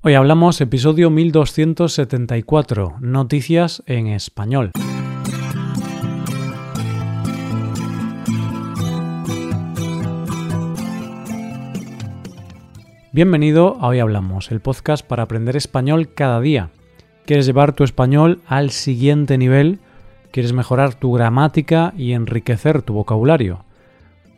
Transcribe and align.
Hoy 0.00 0.14
hablamos 0.14 0.60
episodio 0.60 1.10
1274, 1.10 2.98
Noticias 3.00 3.82
en 3.86 4.06
Español. 4.06 4.70
Bienvenido 13.10 13.76
a 13.80 13.88
Hoy 13.88 13.98
Hablamos, 13.98 14.52
el 14.52 14.60
podcast 14.60 15.04
para 15.04 15.24
aprender 15.24 15.56
español 15.56 16.14
cada 16.14 16.40
día. 16.40 16.70
¿Quieres 17.26 17.46
llevar 17.46 17.72
tu 17.72 17.82
español 17.82 18.40
al 18.46 18.70
siguiente 18.70 19.36
nivel? 19.36 19.80
¿Quieres 20.30 20.52
mejorar 20.52 20.94
tu 20.94 21.12
gramática 21.12 21.92
y 21.96 22.12
enriquecer 22.12 22.82
tu 22.82 22.94
vocabulario? 22.94 23.64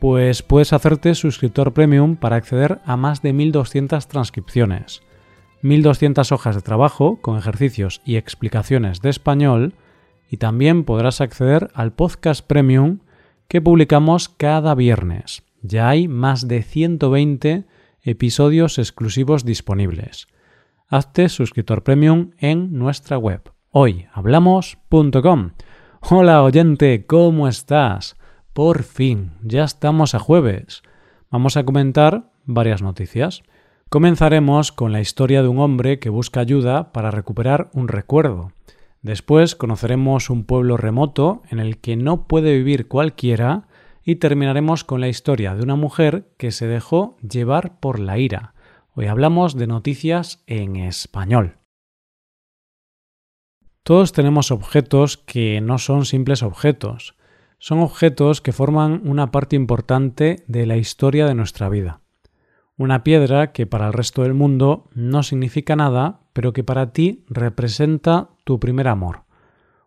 Pues 0.01 0.43
puedes 0.43 0.73
hacerte 0.73 1.15
suscriptor 1.15 1.75
premium 1.75 2.17
para 2.17 2.37
acceder 2.37 2.81
a 2.87 2.97
más 2.97 3.21
de 3.21 3.35
1200 3.35 4.09
transcripciones 4.09 5.03
1200 5.63 6.33
hojas 6.33 6.55
de 6.55 6.63
trabajo 6.63 7.21
con 7.21 7.37
ejercicios 7.37 8.01
y 8.05 8.17
explicaciones 8.17 9.01
de 9.03 9.11
español 9.11 9.75
y 10.31 10.39
también 10.39 10.85
podrás 10.85 11.21
acceder 11.21 11.71
al 11.75 11.93
podcast 11.93 12.47
premium 12.47 13.01
que 13.49 13.61
publicamos 13.61 14.29
cada 14.29 14.75
viernes. 14.75 15.43
Ya 15.63 15.89
hay 15.89 16.09
más 16.09 16.49
de 16.49 16.63
120 16.63 17.65
episodios 18.03 18.79
exclusivos 18.79 19.45
disponibles. 19.45 20.29
Hazte 20.89 21.29
suscriptor 21.29 21.83
premium 21.83 22.31
en 22.39 22.73
nuestra 22.73 23.19
web 23.19 23.43
hoyhablamos.com. 23.73 25.51
Hola 26.01 26.43
oyente, 26.43 27.07
¿cómo 27.07 27.47
estás? 27.47 28.17
Por 28.53 28.83
fin, 28.83 29.33
ya 29.43 29.65
estamos 29.65 30.15
a 30.15 30.19
jueves. 30.19 30.83
Vamos 31.31 31.57
a 31.57 31.65
comentar 31.65 32.33
varias 32.45 32.83
noticias. 32.83 33.43
Comenzaremos 33.91 34.71
con 34.71 34.93
la 34.93 35.01
historia 35.01 35.43
de 35.43 35.49
un 35.49 35.59
hombre 35.59 35.99
que 35.99 36.11
busca 36.11 36.39
ayuda 36.39 36.93
para 36.93 37.11
recuperar 37.11 37.71
un 37.75 37.89
recuerdo. 37.89 38.53
Después 39.03 39.57
conoceremos 39.57 40.31
un 40.31 40.45
pueblo 40.45 40.77
remoto 40.77 41.43
en 41.51 41.59
el 41.59 41.79
que 41.79 41.97
no 41.97 42.29
puede 42.29 42.57
vivir 42.57 42.87
cualquiera 42.87 43.67
y 44.05 44.17
terminaremos 44.17 44.85
con 44.85 45.01
la 45.01 45.09
historia 45.09 45.57
de 45.57 45.65
una 45.65 45.75
mujer 45.75 46.33
que 46.39 46.53
se 46.53 46.69
dejó 46.69 47.17
llevar 47.19 47.81
por 47.81 47.99
la 47.99 48.17
ira. 48.17 48.55
Hoy 48.95 49.07
hablamos 49.07 49.57
de 49.57 49.67
noticias 49.67 50.45
en 50.47 50.77
español. 50.77 51.59
Todos 53.83 54.13
tenemos 54.13 54.53
objetos 54.53 55.17
que 55.17 55.61
no 55.61 55.79
son 55.79 56.05
simples 56.05 56.45
objetos, 56.45 57.17
son 57.59 57.81
objetos 57.81 58.41
que 58.41 58.53
forman 58.53 59.03
una 59.05 59.33
parte 59.33 59.57
importante 59.57 60.45
de 60.47 60.67
la 60.67 60.77
historia 60.77 61.27
de 61.27 61.35
nuestra 61.35 61.69
vida. 61.69 62.03
Una 62.81 63.05
piedra 63.05 63.53
que 63.53 63.67
para 63.67 63.89
el 63.89 63.93
resto 63.93 64.23
del 64.23 64.33
mundo 64.33 64.89
no 64.95 65.23
significa 65.23 65.77
nada, 65.77 66.21
pero 66.33 66.55
que 66.55 66.65
para 66.65 66.95
ti 66.95 67.27
representa 67.29 68.31
tu 68.45 68.59
primer 68.59 68.89
amor. 68.89 69.25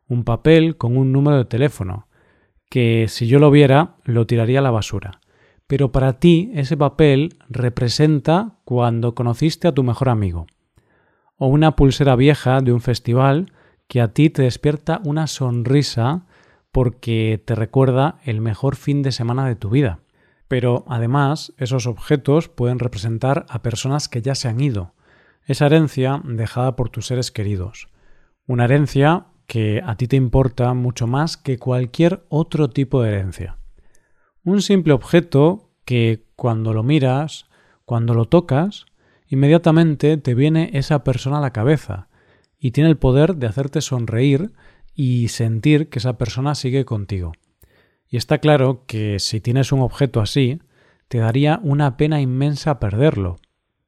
Un 0.08 0.24
papel 0.24 0.78
con 0.78 0.96
un 0.96 1.12
número 1.12 1.38
de 1.38 1.46
teléfono, 1.46 2.08
que 2.70 3.08
si 3.10 3.26
yo 3.26 3.40
lo 3.40 3.50
viera 3.50 3.96
lo 4.04 4.28
tiraría 4.28 4.60
a 4.60 4.62
la 4.62 4.70
basura. 4.70 5.22
Pero 5.66 5.92
para 5.92 6.20
ti 6.20 6.52
ese 6.54 6.78
papel 6.78 7.36
representa 7.50 8.60
cuando 8.64 9.16
conociste 9.16 9.68
a 9.68 9.72
tu 9.72 9.82
mejor 9.82 10.10
amigo. 10.10 10.46
O 11.38 11.48
una 11.48 11.76
pulsera 11.76 12.16
vieja 12.16 12.62
de 12.62 12.74
un 12.74 12.82
festival 12.82 13.54
que 13.88 14.02
a 14.02 14.14
ti 14.14 14.30
te 14.30 14.44
despierta 14.44 15.02
una 15.04 15.26
sonrisa 15.26 16.28
porque 16.72 17.42
te 17.44 17.56
recuerda 17.56 18.20
el 18.24 18.40
mejor 18.40 18.76
fin 18.76 19.02
de 19.02 19.12
semana 19.12 19.48
de 19.48 19.56
tu 19.56 19.72
vida. 19.72 20.03
Pero 20.54 20.86
además, 20.88 21.52
esos 21.58 21.88
objetos 21.88 22.48
pueden 22.48 22.78
representar 22.78 23.48
a 23.50 23.64
personas 23.64 24.08
que 24.08 24.22
ya 24.22 24.36
se 24.36 24.50
han 24.50 24.62
ido, 24.62 24.94
esa 25.48 25.66
herencia 25.66 26.22
dejada 26.24 26.76
por 26.76 26.90
tus 26.90 27.08
seres 27.08 27.32
queridos. 27.32 27.88
Una 28.46 28.66
herencia 28.66 29.26
que 29.48 29.82
a 29.84 29.96
ti 29.96 30.08
te 30.08 30.16
importa 30.16 30.72
mucho 30.76 31.08
más 31.08 31.38
que 31.38 31.58
cualquier 31.58 32.24
otro 32.30 32.70
tipo 32.70 33.02
de 33.02 33.10
herencia. 33.10 33.58
Un 34.44 34.62
simple 34.62 34.94
objeto 34.94 35.72
que 35.86 36.28
cuando 36.36 36.72
lo 36.72 36.84
miras, 36.84 37.48
cuando 37.84 38.14
lo 38.14 38.26
tocas, 38.26 38.86
inmediatamente 39.28 40.18
te 40.18 40.36
viene 40.36 40.70
esa 40.74 41.04
persona 41.04 41.40
a 41.40 41.42
la 41.42 41.52
cabeza 41.52 42.10
y 42.60 42.70
tiene 42.70 42.92
el 42.92 42.98
poder 42.98 43.38
de 43.38 43.48
hacerte 43.48 43.82
sonreír 43.82 44.52
y 44.94 45.30
sentir 45.30 45.90
que 45.90 45.98
esa 45.98 46.20
persona 46.20 46.54
sigue 46.54 46.86
contigo. 46.86 47.32
Y 48.14 48.18
está 48.18 48.38
claro 48.38 48.84
que 48.86 49.18
si 49.18 49.42
tienes 49.42 49.72
un 49.72 49.80
objeto 49.80 50.22
así, 50.22 50.62
te 51.08 51.18
daría 51.18 51.60
una 51.64 51.98
pena 51.98 52.22
inmensa 52.22 52.80
perderlo. 52.80 53.38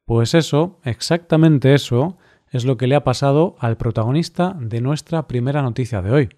Pues 0.03 0.33
eso, 0.33 0.79
exactamente 0.83 1.75
eso, 1.75 2.17
es 2.49 2.65
lo 2.65 2.75
que 2.75 2.87
le 2.87 2.95
ha 2.95 3.03
pasado 3.03 3.55
al 3.59 3.77
protagonista 3.77 4.57
de 4.59 4.81
nuestra 4.81 5.27
primera 5.27 5.61
noticia 5.61 6.01
de 6.01 6.09
hoy. 6.09 6.29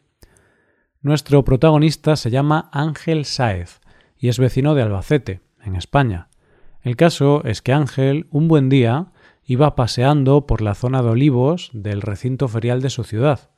Nuestro 0.99 1.45
protagonista 1.45 2.17
se 2.17 2.29
llama 2.29 2.69
Ángel 2.73 3.23
Sáez 3.23 3.79
y 4.17 4.27
es 4.27 4.37
vecino 4.37 4.75
de 4.75 4.81
Albacete, 4.81 5.39
en 5.63 5.77
España. 5.77 6.27
El 6.81 6.97
caso 6.97 7.41
es 7.45 7.61
que 7.61 7.71
Ángel, 7.71 8.27
un 8.31 8.49
buen 8.49 8.67
día, 8.67 9.13
iba 9.45 9.75
paseando 9.75 10.45
por 10.45 10.61
la 10.61 10.75
zona 10.75 11.01
de 11.01 11.11
olivos 11.11 11.69
del 11.71 12.01
recinto 12.01 12.49
ferial 12.49 12.81
de 12.81 12.89
su 12.89 13.05
ciudad, 13.05 13.49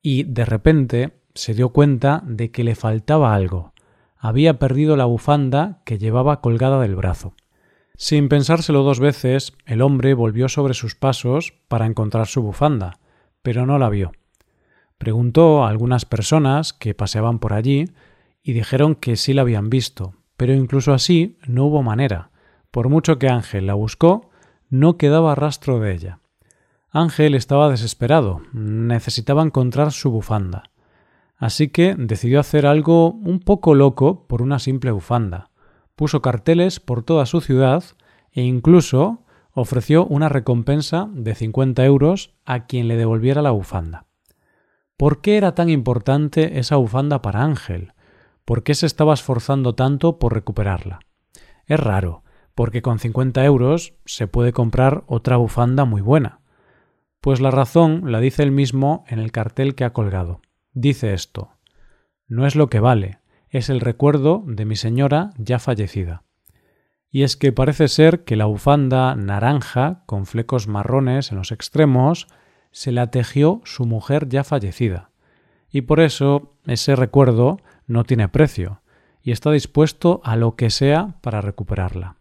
y 0.00 0.22
de 0.22 0.44
repente 0.44 1.23
se 1.34 1.52
dio 1.52 1.70
cuenta 1.70 2.22
de 2.24 2.50
que 2.50 2.64
le 2.64 2.76
faltaba 2.76 3.34
algo. 3.34 3.72
Había 4.16 4.58
perdido 4.58 4.96
la 4.96 5.04
bufanda 5.04 5.80
que 5.84 5.98
llevaba 5.98 6.40
colgada 6.40 6.80
del 6.80 6.94
brazo. 6.94 7.34
Sin 7.96 8.28
pensárselo 8.28 8.82
dos 8.82 9.00
veces, 9.00 9.52
el 9.66 9.82
hombre 9.82 10.14
volvió 10.14 10.48
sobre 10.48 10.74
sus 10.74 10.94
pasos 10.94 11.54
para 11.68 11.86
encontrar 11.86 12.26
su 12.26 12.42
bufanda, 12.42 12.98
pero 13.42 13.66
no 13.66 13.78
la 13.78 13.88
vio. 13.88 14.12
Preguntó 14.98 15.64
a 15.64 15.68
algunas 15.68 16.04
personas 16.04 16.72
que 16.72 16.94
paseaban 16.94 17.40
por 17.40 17.52
allí 17.52 17.90
y 18.42 18.52
dijeron 18.52 18.94
que 18.94 19.16
sí 19.16 19.34
la 19.34 19.42
habían 19.42 19.70
visto, 19.70 20.14
pero 20.36 20.54
incluso 20.54 20.92
así 20.92 21.38
no 21.46 21.66
hubo 21.66 21.82
manera. 21.82 22.30
Por 22.70 22.88
mucho 22.88 23.18
que 23.18 23.28
Ángel 23.28 23.66
la 23.66 23.74
buscó, 23.74 24.30
no 24.70 24.96
quedaba 24.96 25.34
rastro 25.34 25.80
de 25.80 25.92
ella. 25.92 26.20
Ángel 26.90 27.34
estaba 27.34 27.68
desesperado, 27.70 28.42
necesitaba 28.52 29.42
encontrar 29.42 29.92
su 29.92 30.10
bufanda 30.10 30.70
así 31.36 31.68
que 31.68 31.94
decidió 31.96 32.40
hacer 32.40 32.66
algo 32.66 33.12
un 33.12 33.40
poco 33.40 33.74
loco 33.74 34.26
por 34.26 34.42
una 34.42 34.58
simple 34.58 34.90
bufanda. 34.90 35.50
Puso 35.96 36.22
carteles 36.22 36.80
por 36.80 37.02
toda 37.02 37.26
su 37.26 37.40
ciudad 37.40 37.84
e 38.32 38.42
incluso 38.42 39.22
ofreció 39.52 40.06
una 40.06 40.28
recompensa 40.28 41.08
de 41.12 41.34
50 41.34 41.84
euros 41.84 42.34
a 42.44 42.66
quien 42.66 42.88
le 42.88 42.96
devolviera 42.96 43.42
la 43.42 43.52
bufanda. 43.52 44.06
¿Por 44.96 45.20
qué 45.20 45.36
era 45.36 45.54
tan 45.54 45.70
importante 45.70 46.58
esa 46.58 46.76
bufanda 46.76 47.22
para 47.22 47.42
Ángel? 47.42 47.92
¿Por 48.44 48.62
qué 48.62 48.74
se 48.74 48.86
estaba 48.86 49.14
esforzando 49.14 49.74
tanto 49.74 50.18
por 50.18 50.34
recuperarla? 50.34 51.00
Es 51.66 51.80
raro, 51.80 52.22
porque 52.54 52.82
con 52.82 52.98
50 52.98 53.44
euros 53.44 53.94
se 54.04 54.26
puede 54.26 54.52
comprar 54.52 55.04
otra 55.06 55.36
bufanda 55.36 55.84
muy 55.84 56.00
buena. 56.00 56.40
Pues 57.20 57.40
la 57.40 57.50
razón 57.50 58.12
la 58.12 58.20
dice 58.20 58.42
él 58.42 58.50
mismo 58.50 59.04
en 59.08 59.18
el 59.18 59.32
cartel 59.32 59.74
que 59.74 59.84
ha 59.84 59.92
colgado 59.92 60.40
dice 60.74 61.14
esto 61.14 61.50
No 62.28 62.46
es 62.46 62.56
lo 62.56 62.68
que 62.68 62.80
vale, 62.80 63.18
es 63.48 63.70
el 63.70 63.80
recuerdo 63.80 64.42
de 64.46 64.64
mi 64.64 64.76
señora 64.76 65.30
ya 65.38 65.58
fallecida. 65.58 66.24
Y 67.10 67.22
es 67.22 67.36
que 67.36 67.52
parece 67.52 67.86
ser 67.86 68.24
que 68.24 68.34
la 68.34 68.46
bufanda 68.46 69.14
naranja, 69.14 70.02
con 70.06 70.26
flecos 70.26 70.66
marrones 70.66 71.30
en 71.30 71.38
los 71.38 71.52
extremos, 71.52 72.26
se 72.72 72.90
la 72.90 73.12
tejió 73.12 73.60
su 73.64 73.86
mujer 73.86 74.28
ya 74.28 74.42
fallecida. 74.42 75.10
Y 75.70 75.82
por 75.82 76.00
eso 76.00 76.56
ese 76.66 76.96
recuerdo 76.96 77.60
no 77.86 78.02
tiene 78.02 78.28
precio, 78.28 78.80
y 79.22 79.30
está 79.30 79.52
dispuesto 79.52 80.20
a 80.24 80.34
lo 80.34 80.56
que 80.56 80.70
sea 80.70 81.14
para 81.20 81.40
recuperarla. 81.40 82.16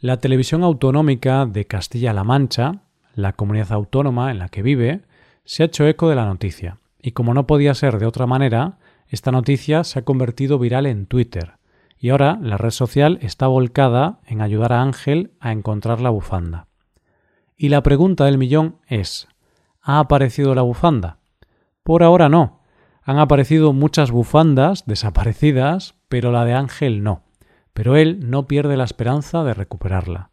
La 0.00 0.18
televisión 0.18 0.64
autonómica 0.64 1.46
de 1.46 1.66
Castilla-La 1.68 2.24
Mancha, 2.24 2.82
la 3.14 3.34
comunidad 3.34 3.70
autónoma 3.72 4.32
en 4.32 4.40
la 4.40 4.48
que 4.48 4.62
vive, 4.62 5.02
se 5.44 5.62
ha 5.62 5.66
hecho 5.66 5.86
eco 5.86 6.08
de 6.08 6.16
la 6.16 6.26
noticia 6.26 6.78
y 7.02 7.12
como 7.12 7.34
no 7.34 7.46
podía 7.46 7.74
ser 7.74 7.98
de 7.98 8.06
otra 8.06 8.26
manera, 8.26 8.78
esta 9.08 9.32
noticia 9.32 9.84
se 9.84 9.98
ha 9.98 10.04
convertido 10.04 10.58
viral 10.58 10.86
en 10.86 11.06
Twitter, 11.06 11.58
y 11.98 12.08
ahora 12.08 12.38
la 12.40 12.56
red 12.56 12.70
social 12.70 13.18
está 13.20 13.46
volcada 13.46 14.20
en 14.26 14.40
ayudar 14.40 14.72
a 14.72 14.82
Ángel 14.82 15.32
a 15.40 15.52
encontrar 15.52 16.00
la 16.00 16.10
bufanda. 16.10 16.68
Y 17.56 17.68
la 17.68 17.82
pregunta 17.82 18.24
del 18.24 18.38
millón 18.38 18.78
es 18.86 19.28
¿Ha 19.82 19.98
aparecido 19.98 20.54
la 20.54 20.62
bufanda? 20.62 21.18
Por 21.82 22.02
ahora 22.02 22.28
no. 22.28 22.60
Han 23.02 23.18
aparecido 23.18 23.72
muchas 23.72 24.10
bufandas 24.10 24.84
desaparecidas, 24.86 25.94
pero 26.08 26.32
la 26.32 26.44
de 26.44 26.54
Ángel 26.54 27.02
no. 27.02 27.22
Pero 27.72 27.96
él 27.96 28.30
no 28.30 28.46
pierde 28.46 28.76
la 28.76 28.84
esperanza 28.84 29.44
de 29.44 29.54
recuperarla. 29.54 30.30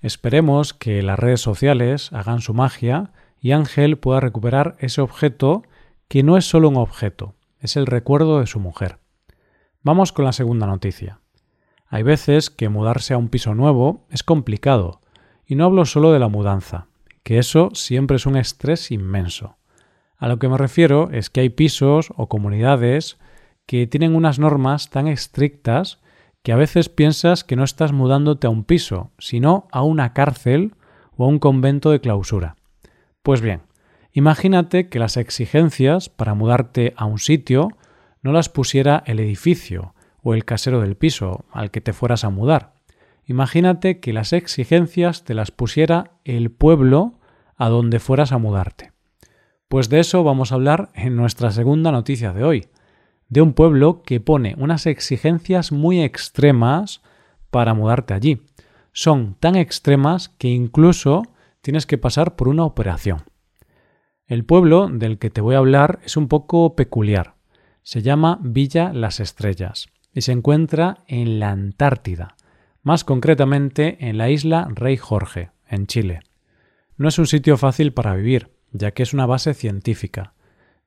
Esperemos 0.00 0.74
que 0.74 1.02
las 1.02 1.18
redes 1.18 1.40
sociales 1.40 2.12
hagan 2.12 2.40
su 2.40 2.54
magia 2.54 3.12
y 3.40 3.52
Ángel 3.52 3.98
pueda 3.98 4.20
recuperar 4.20 4.76
ese 4.78 5.00
objeto 5.00 5.62
que 6.08 6.22
no 6.22 6.36
es 6.36 6.48
solo 6.48 6.68
un 6.68 6.76
objeto, 6.76 7.34
es 7.60 7.76
el 7.76 7.86
recuerdo 7.86 8.40
de 8.40 8.46
su 8.46 8.60
mujer. 8.60 8.98
Vamos 9.82 10.12
con 10.12 10.24
la 10.24 10.32
segunda 10.32 10.66
noticia. 10.66 11.20
Hay 11.88 12.02
veces 12.02 12.50
que 12.50 12.68
mudarse 12.68 13.14
a 13.14 13.18
un 13.18 13.28
piso 13.28 13.54
nuevo 13.54 14.06
es 14.10 14.22
complicado, 14.22 15.00
y 15.46 15.54
no 15.54 15.64
hablo 15.64 15.84
solo 15.84 16.12
de 16.12 16.18
la 16.18 16.28
mudanza, 16.28 16.88
que 17.22 17.38
eso 17.38 17.70
siempre 17.74 18.16
es 18.16 18.26
un 18.26 18.36
estrés 18.36 18.90
inmenso. 18.90 19.56
A 20.16 20.28
lo 20.28 20.38
que 20.38 20.48
me 20.48 20.58
refiero 20.58 21.10
es 21.10 21.30
que 21.30 21.40
hay 21.40 21.50
pisos 21.50 22.12
o 22.16 22.28
comunidades 22.28 23.18
que 23.66 23.86
tienen 23.86 24.14
unas 24.14 24.38
normas 24.38 24.90
tan 24.90 25.08
estrictas 25.08 26.00
que 26.42 26.52
a 26.52 26.56
veces 26.56 26.88
piensas 26.88 27.42
que 27.42 27.56
no 27.56 27.64
estás 27.64 27.92
mudándote 27.92 28.46
a 28.46 28.50
un 28.50 28.64
piso, 28.64 29.10
sino 29.18 29.66
a 29.72 29.82
una 29.82 30.12
cárcel 30.12 30.74
o 31.16 31.24
a 31.24 31.28
un 31.28 31.40
convento 31.40 31.90
de 31.90 32.00
clausura. 32.00 32.56
Pues 33.22 33.40
bien, 33.40 33.62
imagínate 34.16 34.88
que 34.88 34.98
las 34.98 35.18
exigencias 35.18 36.08
para 36.08 36.32
mudarte 36.32 36.94
a 36.96 37.04
un 37.04 37.18
sitio 37.18 37.68
no 38.22 38.32
las 38.32 38.48
pusiera 38.48 39.02
el 39.04 39.20
edificio 39.20 39.92
o 40.22 40.32
el 40.32 40.46
casero 40.46 40.80
del 40.80 40.96
piso 40.96 41.44
al 41.52 41.70
que 41.70 41.82
te 41.82 41.92
fueras 41.92 42.24
a 42.24 42.30
mudar. 42.30 42.72
Imagínate 43.26 44.00
que 44.00 44.14
las 44.14 44.32
exigencias 44.32 45.24
te 45.24 45.34
las 45.34 45.50
pusiera 45.50 46.12
el 46.24 46.50
pueblo 46.50 47.18
a 47.58 47.68
donde 47.68 48.00
fueras 48.00 48.32
a 48.32 48.38
mudarte. 48.38 48.92
Pues 49.68 49.90
de 49.90 50.00
eso 50.00 50.24
vamos 50.24 50.50
a 50.50 50.54
hablar 50.54 50.88
en 50.94 51.14
nuestra 51.14 51.50
segunda 51.50 51.92
noticia 51.92 52.32
de 52.32 52.42
hoy, 52.42 52.68
de 53.28 53.42
un 53.42 53.52
pueblo 53.52 54.02
que 54.02 54.20
pone 54.20 54.54
unas 54.56 54.86
exigencias 54.86 55.72
muy 55.72 56.00
extremas 56.00 57.02
para 57.50 57.74
mudarte 57.74 58.14
allí. 58.14 58.40
Son 58.92 59.36
tan 59.38 59.56
extremas 59.56 60.30
que 60.30 60.48
incluso 60.48 61.22
tienes 61.60 61.84
que 61.84 61.98
pasar 61.98 62.34
por 62.34 62.48
una 62.48 62.64
operación. 62.64 63.24
El 64.28 64.44
pueblo 64.44 64.88
del 64.88 65.18
que 65.18 65.30
te 65.30 65.40
voy 65.40 65.54
a 65.54 65.58
hablar 65.58 66.00
es 66.04 66.16
un 66.16 66.26
poco 66.26 66.74
peculiar. 66.74 67.34
Se 67.84 68.02
llama 68.02 68.40
Villa 68.42 68.92
Las 68.92 69.20
Estrellas 69.20 69.86
y 70.12 70.22
se 70.22 70.32
encuentra 70.32 71.04
en 71.06 71.38
la 71.38 71.52
Antártida, 71.52 72.34
más 72.82 73.04
concretamente 73.04 74.08
en 74.08 74.18
la 74.18 74.28
isla 74.28 74.66
Rey 74.74 74.96
Jorge, 74.96 75.50
en 75.68 75.86
Chile. 75.86 76.20
No 76.96 77.06
es 77.06 77.20
un 77.20 77.28
sitio 77.28 77.56
fácil 77.56 77.92
para 77.92 78.16
vivir, 78.16 78.50
ya 78.72 78.90
que 78.90 79.04
es 79.04 79.14
una 79.14 79.26
base 79.26 79.54
científica. 79.54 80.32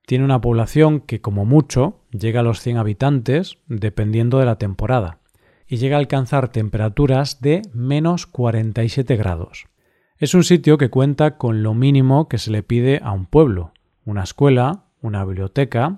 Tiene 0.06 0.25
una 0.25 0.41
población 0.41 1.00
que 1.00 1.21
como 1.21 1.45
mucho 1.45 2.01
llega 2.12 2.41
a 2.41 2.44
los 2.44 2.59
100 2.59 2.75
habitantes, 2.75 3.59
dependiendo 3.68 4.39
de 4.39 4.45
la 4.47 4.57
temporada, 4.57 5.19
y 5.65 5.77
llega 5.77 5.95
a 5.95 6.00
alcanzar 6.00 6.50
temperaturas 6.50 7.39
de 7.39 7.62
menos 7.71 8.25
47 8.25 9.15
grados. 9.15 9.68
Es 10.19 10.33
un 10.33 10.44
sitio 10.44 10.77
que 10.77 10.89
cuenta 10.89 11.38
con 11.38 11.63
lo 11.63 11.74
mínimo 11.74 12.27
que 12.27 12.39
se 12.39 12.51
le 12.51 12.62
pide 12.62 13.00
a 13.01 13.13
un 13.13 13.25
pueblo, 13.25 13.71
una 14.04 14.24
escuela, 14.24 14.83
una 15.01 15.24
biblioteca, 15.24 15.95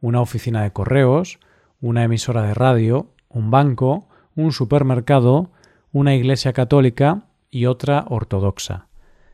una 0.00 0.22
oficina 0.22 0.62
de 0.62 0.72
correos, 0.72 1.38
una 1.78 2.02
emisora 2.02 2.40
de 2.44 2.54
radio, 2.54 3.12
un 3.28 3.50
banco, 3.50 4.08
un 4.34 4.52
supermercado, 4.52 5.50
una 5.92 6.14
iglesia 6.14 6.54
católica 6.54 7.26
y 7.50 7.66
otra 7.66 8.06
ortodoxa. 8.08 8.86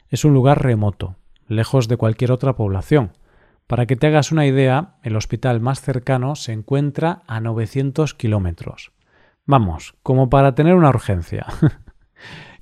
Es 0.08 0.24
un 0.24 0.34
lugar 0.34 0.64
remoto, 0.64 1.14
lejos 1.46 1.86
de 1.86 1.96
cualquier 1.96 2.32
otra 2.32 2.56
población. 2.56 3.12
Para 3.68 3.86
que 3.86 3.94
te 3.94 4.08
hagas 4.08 4.32
una 4.32 4.46
idea, 4.46 4.96
el 5.04 5.14
hospital 5.14 5.60
más 5.60 5.80
cercano 5.80 6.34
se 6.34 6.52
encuentra 6.52 7.22
a 7.28 7.38
900 7.38 8.14
kilómetros. 8.14 8.90
Vamos, 9.46 9.94
como 10.02 10.28
para 10.28 10.56
tener 10.56 10.74
una 10.74 10.88
urgencia. 10.88 11.46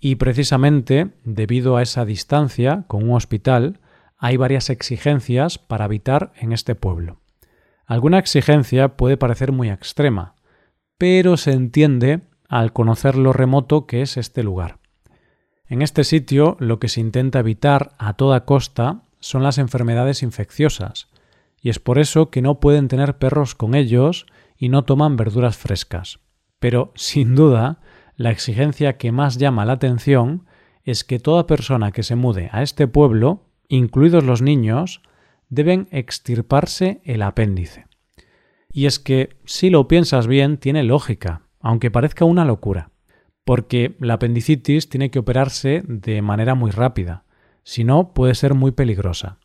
y 0.00 0.16
precisamente, 0.16 1.10
debido 1.24 1.76
a 1.76 1.82
esa 1.82 2.04
distancia 2.04 2.84
con 2.88 3.04
un 3.04 3.16
hospital, 3.16 3.80
hay 4.18 4.36
varias 4.36 4.70
exigencias 4.70 5.58
para 5.58 5.84
habitar 5.84 6.32
en 6.36 6.52
este 6.52 6.74
pueblo. 6.74 7.20
Alguna 7.86 8.18
exigencia 8.18 8.96
puede 8.96 9.16
parecer 9.16 9.52
muy 9.52 9.70
extrema, 9.70 10.34
pero 10.98 11.36
se 11.36 11.52
entiende 11.52 12.20
al 12.48 12.72
conocer 12.72 13.16
lo 13.16 13.32
remoto 13.32 13.86
que 13.86 14.02
es 14.02 14.16
este 14.16 14.42
lugar. 14.42 14.78
En 15.66 15.82
este 15.82 16.04
sitio 16.04 16.56
lo 16.60 16.78
que 16.78 16.88
se 16.88 17.00
intenta 17.00 17.40
evitar 17.40 17.94
a 17.98 18.14
toda 18.14 18.44
costa 18.44 19.02
son 19.20 19.42
las 19.42 19.58
enfermedades 19.58 20.22
infecciosas, 20.22 21.08
y 21.60 21.70
es 21.70 21.78
por 21.78 21.98
eso 21.98 22.28
que 22.28 22.42
no 22.42 22.60
pueden 22.60 22.88
tener 22.88 23.18
perros 23.18 23.54
con 23.54 23.74
ellos 23.74 24.26
y 24.56 24.68
no 24.68 24.84
toman 24.84 25.16
verduras 25.16 25.56
frescas. 25.56 26.18
Pero, 26.58 26.92
sin 26.96 27.34
duda, 27.34 27.80
la 28.22 28.30
exigencia 28.30 28.96
que 28.96 29.12
más 29.12 29.36
llama 29.36 29.64
la 29.64 29.74
atención 29.74 30.46
es 30.84 31.04
que 31.04 31.18
toda 31.18 31.46
persona 31.46 31.92
que 31.92 32.02
se 32.02 32.16
mude 32.16 32.48
a 32.52 32.62
este 32.62 32.88
pueblo, 32.88 33.46
incluidos 33.68 34.24
los 34.24 34.42
niños, 34.42 35.02
deben 35.48 35.88
extirparse 35.90 37.00
el 37.04 37.22
apéndice. 37.22 37.86
Y 38.72 38.86
es 38.86 38.98
que, 38.98 39.36
si 39.44 39.70
lo 39.70 39.86
piensas 39.86 40.26
bien, 40.26 40.56
tiene 40.56 40.82
lógica, 40.82 41.42
aunque 41.60 41.90
parezca 41.90 42.24
una 42.24 42.44
locura 42.44 42.92
porque 43.44 43.96
la 43.98 44.14
apendicitis 44.14 44.88
tiene 44.88 45.10
que 45.10 45.18
operarse 45.18 45.82
de 45.86 46.22
manera 46.22 46.54
muy 46.54 46.70
rápida, 46.70 47.24
si 47.64 47.84
no 47.84 48.12
puede 48.12 48.34
ser 48.34 48.54
muy 48.54 48.72
peligrosa. 48.72 49.38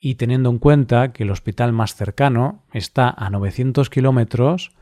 Y 0.00 0.16
teniendo 0.16 0.50
en 0.50 0.58
cuenta 0.58 1.12
que 1.12 1.22
el 1.22 1.30
hospital 1.30 1.72
más 1.72 1.94
cercano 1.94 2.64
está 2.72 3.08
a 3.08 3.30
900 3.30 3.88
kilómetros, 3.88 4.72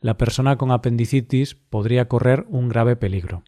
la 0.00 0.16
persona 0.16 0.56
con 0.56 0.70
apendicitis 0.70 1.54
podría 1.54 2.08
correr 2.08 2.46
un 2.48 2.68
grave 2.68 2.96
peligro. 2.96 3.42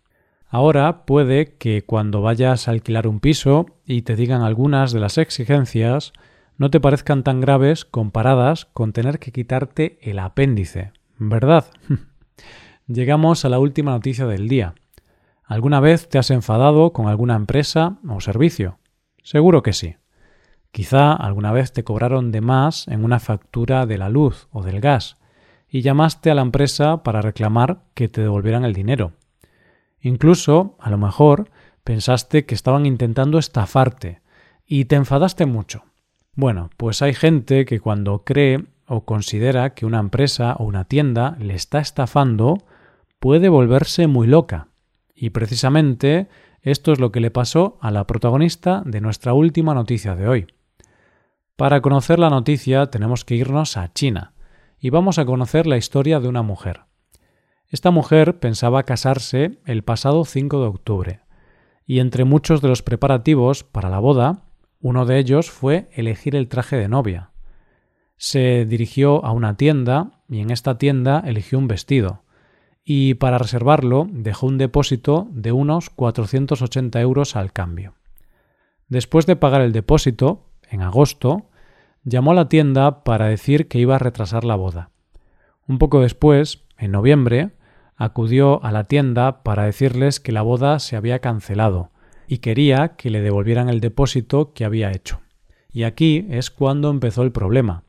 Ahora 0.48 1.04
puede 1.04 1.56
que 1.56 1.84
cuando 1.84 2.22
vayas 2.22 2.68
a 2.68 2.70
alquilar 2.70 3.06
un 3.06 3.20
piso 3.20 3.66
y 3.84 4.02
te 4.02 4.16
digan 4.16 4.42
algunas 4.42 4.92
de 4.92 5.00
las 5.00 5.18
exigencias, 5.18 6.12
no 6.56 6.70
te 6.70 6.80
parezcan 6.80 7.22
tan 7.22 7.40
graves 7.40 7.84
comparadas 7.84 8.64
con 8.72 8.92
tener 8.92 9.18
que 9.18 9.30
quitarte 9.30 9.98
el 10.00 10.18
apéndice, 10.18 10.92
¿verdad? 11.18 11.66
llegamos 12.86 13.44
a 13.44 13.50
la 13.50 13.58
última 13.58 13.90
noticia 13.90 14.26
del 14.26 14.48
día. 14.48 14.74
¿Alguna 15.44 15.80
vez 15.80 16.08
te 16.08 16.18
has 16.18 16.30
enfadado 16.30 16.92
con 16.92 17.08
alguna 17.08 17.36
empresa 17.36 17.98
o 18.08 18.20
servicio? 18.20 18.78
Seguro 19.22 19.62
que 19.62 19.74
sí. 19.74 19.96
Quizá 20.72 21.12
alguna 21.12 21.52
vez 21.52 21.72
te 21.72 21.84
cobraron 21.84 22.32
de 22.32 22.40
más 22.40 22.88
en 22.88 23.04
una 23.04 23.20
factura 23.20 23.84
de 23.86 23.98
la 23.98 24.08
luz 24.08 24.48
o 24.50 24.62
del 24.62 24.80
gas 24.80 25.17
y 25.70 25.82
llamaste 25.82 26.30
a 26.30 26.34
la 26.34 26.42
empresa 26.42 27.02
para 27.02 27.20
reclamar 27.20 27.80
que 27.94 28.08
te 28.08 28.22
devolvieran 28.22 28.64
el 28.64 28.72
dinero. 28.72 29.12
Incluso, 30.00 30.76
a 30.78 30.90
lo 30.90 30.98
mejor, 30.98 31.50
pensaste 31.84 32.46
que 32.46 32.54
estaban 32.54 32.86
intentando 32.86 33.38
estafarte 33.38 34.20
y 34.66 34.86
te 34.86 34.96
enfadaste 34.96 35.46
mucho. 35.46 35.84
Bueno, 36.34 36.70
pues 36.76 37.02
hay 37.02 37.14
gente 37.14 37.64
que 37.64 37.80
cuando 37.80 38.24
cree 38.24 38.64
o 38.86 39.04
considera 39.04 39.74
que 39.74 39.86
una 39.86 39.98
empresa 39.98 40.54
o 40.58 40.64
una 40.64 40.84
tienda 40.84 41.36
le 41.40 41.54
está 41.54 41.80
estafando, 41.80 42.58
puede 43.18 43.48
volverse 43.48 44.06
muy 44.06 44.26
loca. 44.26 44.68
Y 45.14 45.30
precisamente 45.30 46.28
esto 46.62 46.92
es 46.92 47.00
lo 47.00 47.12
que 47.12 47.20
le 47.20 47.30
pasó 47.30 47.76
a 47.80 47.90
la 47.90 48.06
protagonista 48.06 48.82
de 48.86 49.00
nuestra 49.00 49.34
última 49.34 49.74
noticia 49.74 50.14
de 50.14 50.28
hoy. 50.28 50.46
Para 51.56 51.80
conocer 51.80 52.18
la 52.18 52.30
noticia 52.30 52.86
tenemos 52.86 53.24
que 53.24 53.34
irnos 53.34 53.76
a 53.76 53.92
China 53.92 54.32
y 54.80 54.90
vamos 54.90 55.18
a 55.18 55.24
conocer 55.24 55.66
la 55.66 55.76
historia 55.76 56.20
de 56.20 56.28
una 56.28 56.42
mujer. 56.42 56.82
Esta 57.68 57.90
mujer 57.90 58.38
pensaba 58.38 58.84
casarse 58.84 59.58
el 59.66 59.82
pasado 59.82 60.24
5 60.24 60.60
de 60.60 60.66
octubre 60.66 61.20
y 61.86 62.00
entre 62.00 62.24
muchos 62.24 62.60
de 62.60 62.68
los 62.68 62.82
preparativos 62.82 63.64
para 63.64 63.88
la 63.88 63.98
boda, 63.98 64.44
uno 64.80 65.06
de 65.06 65.18
ellos 65.18 65.50
fue 65.50 65.88
elegir 65.92 66.36
el 66.36 66.48
traje 66.48 66.76
de 66.76 66.88
novia. 66.88 67.30
Se 68.16 68.66
dirigió 68.66 69.24
a 69.24 69.32
una 69.32 69.56
tienda 69.56 70.22
y 70.28 70.40
en 70.40 70.50
esta 70.50 70.78
tienda 70.78 71.22
eligió 71.26 71.58
un 71.58 71.68
vestido 71.68 72.22
y 72.84 73.14
para 73.14 73.38
reservarlo 73.38 74.06
dejó 74.10 74.46
un 74.46 74.58
depósito 74.58 75.28
de 75.30 75.52
unos 75.52 75.90
480 75.90 77.00
euros 77.00 77.36
al 77.36 77.52
cambio. 77.52 77.94
Después 78.88 79.26
de 79.26 79.36
pagar 79.36 79.60
el 79.60 79.72
depósito, 79.72 80.46
en 80.70 80.82
agosto, 80.82 81.50
llamó 82.08 82.32
a 82.32 82.34
la 82.34 82.48
tienda 82.48 83.04
para 83.04 83.26
decir 83.26 83.68
que 83.68 83.78
iba 83.78 83.96
a 83.96 83.98
retrasar 84.00 84.44
la 84.44 84.56
boda. 84.56 84.90
Un 85.66 85.78
poco 85.78 86.00
después, 86.00 86.64
en 86.78 86.92
noviembre, 86.92 87.50
acudió 87.96 88.64
a 88.64 88.72
la 88.72 88.84
tienda 88.84 89.42
para 89.42 89.64
decirles 89.64 90.20
que 90.20 90.32
la 90.32 90.42
boda 90.42 90.78
se 90.78 90.96
había 90.96 91.18
cancelado 91.18 91.90
y 92.26 92.38
quería 92.38 92.96
que 92.96 93.10
le 93.10 93.20
devolvieran 93.20 93.68
el 93.68 93.80
depósito 93.80 94.52
que 94.52 94.64
había 94.64 94.92
hecho. 94.92 95.20
Y 95.70 95.82
aquí 95.82 96.26
es 96.30 96.50
cuando 96.50 96.90
empezó 96.90 97.22
el 97.22 97.32
problema. 97.32 97.82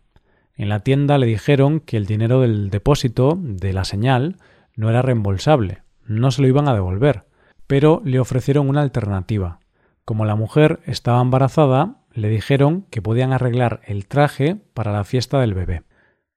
En 0.55 0.69
la 0.69 0.81
tienda 0.81 1.17
le 1.17 1.27
dijeron 1.27 1.79
que 1.79 1.95
el 1.95 2.05
dinero 2.05 2.41
del 2.41 2.69
depósito 2.69 3.37
de 3.39 3.71
la 3.71 3.85
señal 3.85 4.37
no 4.75 4.89
era 4.89 5.01
reembolsable, 5.01 5.83
no 6.05 6.31
se 6.31 6.41
lo 6.41 6.47
iban 6.47 6.67
a 6.67 6.73
devolver, 6.73 7.25
pero 7.67 8.01
le 8.03 8.19
ofrecieron 8.19 8.67
una 8.67 8.81
alternativa. 8.81 9.59
Como 10.03 10.25
la 10.25 10.35
mujer 10.35 10.79
estaba 10.85 11.21
embarazada, 11.21 11.98
le 12.13 12.29
dijeron 12.29 12.85
que 12.89 13.01
podían 13.01 13.33
arreglar 13.33 13.81
el 13.85 14.07
traje 14.07 14.57
para 14.73 14.91
la 14.91 15.03
fiesta 15.03 15.39
del 15.39 15.53
bebé. 15.53 15.83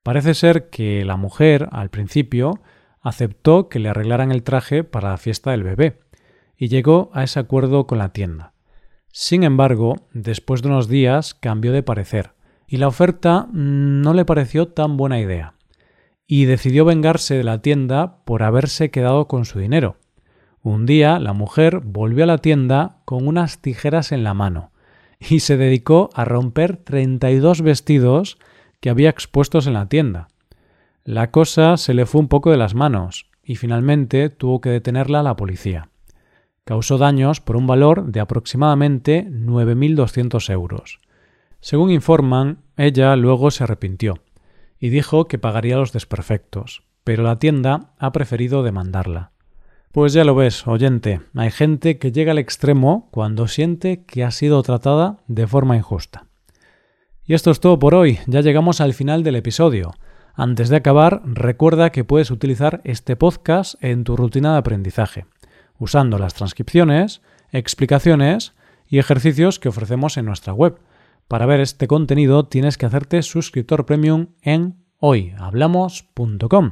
Parece 0.03 0.33
ser 0.33 0.69
que 0.69 1.05
la 1.05 1.17
mujer, 1.17 1.69
al 1.71 1.89
principio, 1.89 2.61
aceptó 3.01 3.69
que 3.69 3.79
le 3.79 3.89
arreglaran 3.89 4.31
el 4.31 4.43
traje 4.43 4.83
para 4.83 5.09
la 5.09 5.17
fiesta 5.17 5.51
del 5.51 5.63
bebé, 5.63 5.99
y 6.57 6.67
llegó 6.67 7.09
a 7.13 7.23
ese 7.23 7.39
acuerdo 7.39 7.87
con 7.87 7.97
la 7.97 8.09
tienda. 8.09 8.53
Sin 9.11 9.43
embargo, 9.43 10.07
después 10.13 10.61
de 10.61 10.69
unos 10.69 10.87
días 10.87 11.33
cambió 11.33 11.71
de 11.71 11.83
parecer, 11.83 12.31
y 12.67 12.77
la 12.77 12.87
oferta 12.87 13.47
no 13.51 14.13
le 14.13 14.25
pareció 14.25 14.67
tan 14.67 14.97
buena 14.97 15.19
idea 15.19 15.53
y 16.27 16.45
decidió 16.45 16.85
vengarse 16.85 17.35
de 17.35 17.43
la 17.43 17.61
tienda 17.61 18.23
por 18.25 18.43
haberse 18.43 18.89
quedado 18.89 19.27
con 19.27 19.45
su 19.45 19.59
dinero. 19.59 19.97
Un 20.61 20.85
día 20.85 21.19
la 21.19 21.33
mujer 21.33 21.81
volvió 21.83 22.23
a 22.23 22.27
la 22.27 22.37
tienda 22.39 23.01
con 23.05 23.27
unas 23.27 23.61
tijeras 23.61 24.11
en 24.11 24.23
la 24.23 24.33
mano 24.33 24.72
y 25.29 25.39
se 25.39 25.57
dedicó 25.57 26.09
a 26.13 26.25
romper 26.25 26.77
32 26.77 27.61
vestidos 27.61 28.37
que 28.79 28.89
había 28.89 29.09
expuestos 29.09 29.67
en 29.67 29.73
la 29.73 29.87
tienda. 29.87 30.27
La 31.05 31.31
cosa 31.31 31.77
se 31.77 31.93
le 31.93 32.05
fue 32.05 32.21
un 32.21 32.27
poco 32.27 32.51
de 32.51 32.57
las 32.57 32.75
manos 32.75 33.29
y 33.43 33.55
finalmente 33.55 34.29
tuvo 34.29 34.61
que 34.61 34.69
detenerla 34.69 35.23
la 35.23 35.35
policía. 35.35 35.89
Causó 36.63 36.97
daños 36.97 37.41
por 37.41 37.57
un 37.57 37.67
valor 37.67 38.05
de 38.05 38.21
aproximadamente 38.21 39.27
9.200 39.29 40.49
euros. 40.49 40.99
Según 41.59 41.91
informan, 41.91 42.59
ella 42.77 43.15
luego 43.17 43.51
se 43.51 43.65
arrepintió 43.65 44.15
y 44.79 44.89
dijo 44.89 45.27
que 45.27 45.39
pagaría 45.39 45.77
los 45.77 45.91
desperfectos, 45.91 46.83
pero 47.03 47.23
la 47.23 47.37
tienda 47.37 47.93
ha 47.99 48.11
preferido 48.13 48.63
demandarla. 48.63 49.32
Pues 49.93 50.11
ya 50.11 50.23
lo 50.23 50.33
ves, 50.33 50.65
oyente, 50.65 51.21
hay 51.35 51.51
gente 51.51 51.99
que 51.99 52.11
llega 52.11 52.31
al 52.31 52.39
extremo 52.39 53.09
cuando 53.11 53.47
siente 53.47 54.05
que 54.05 54.23
ha 54.23 54.31
sido 54.31 54.63
tratada 54.63 55.19
de 55.27 55.45
forma 55.45 55.77
injusta. 55.77 56.25
Y 57.23 57.35
esto 57.35 57.51
es 57.51 57.59
todo 57.59 57.77
por 57.77 57.93
hoy, 57.93 58.17
ya 58.25 58.41
llegamos 58.41 58.81
al 58.81 58.95
final 58.95 59.21
del 59.21 59.35
episodio. 59.35 59.93
Antes 60.33 60.69
de 60.69 60.77
acabar, 60.77 61.21
recuerda 61.25 61.91
que 61.91 62.03
puedes 62.03 62.31
utilizar 62.31 62.81
este 62.85 63.15
podcast 63.15 63.75
en 63.83 64.03
tu 64.03 64.17
rutina 64.17 64.53
de 64.53 64.57
aprendizaje, 64.57 65.27
usando 65.77 66.17
las 66.17 66.33
transcripciones, 66.33 67.21
explicaciones 67.51 68.55
y 68.87 68.97
ejercicios 68.97 69.59
que 69.59 69.69
ofrecemos 69.69 70.17
en 70.17 70.25
nuestra 70.25 70.53
web. 70.53 70.79
Para 71.27 71.45
ver 71.45 71.59
este 71.59 71.85
contenido 71.85 72.47
tienes 72.47 72.79
que 72.79 72.87
hacerte 72.87 73.21
suscriptor 73.21 73.85
premium 73.85 74.29
en 74.41 74.73
hoyhablamos.com. 74.97 76.71